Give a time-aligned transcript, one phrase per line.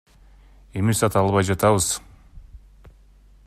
[0.81, 1.91] Эми сата албай жатабыз.